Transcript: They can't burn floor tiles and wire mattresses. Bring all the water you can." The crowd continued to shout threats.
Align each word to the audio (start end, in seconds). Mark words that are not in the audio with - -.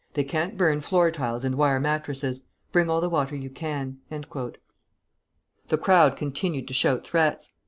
They 0.15 0.23
can't 0.23 0.57
burn 0.57 0.81
floor 0.81 1.11
tiles 1.11 1.45
and 1.45 1.53
wire 1.53 1.79
mattresses. 1.79 2.47
Bring 2.71 2.89
all 2.89 3.01
the 3.01 3.07
water 3.09 3.35
you 3.35 3.51
can." 3.51 3.99
The 4.09 5.77
crowd 5.79 6.15
continued 6.17 6.67
to 6.69 6.73
shout 6.73 7.05
threats. 7.05 7.51